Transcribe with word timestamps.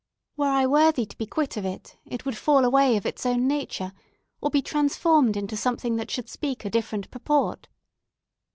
"Were 0.35 0.47
I 0.47 0.65
worthy 0.65 1.05
to 1.05 1.15
be 1.15 1.27
quit 1.27 1.57
of 1.57 1.63
it, 1.63 1.95
it 2.07 2.25
would 2.25 2.35
fall 2.35 2.65
away 2.65 2.97
of 2.97 3.05
its 3.05 3.23
own 3.23 3.47
nature, 3.47 3.93
or 4.41 4.49
be 4.49 4.63
transformed 4.63 5.37
into 5.37 5.55
something 5.55 5.95
that 5.97 6.09
should 6.09 6.27
speak 6.27 6.65
a 6.65 6.71
different 6.71 7.11
purport." 7.11 7.67